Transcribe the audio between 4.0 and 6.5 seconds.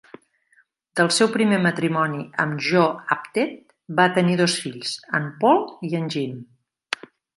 va tenir dos fills, en Paul i en Jim.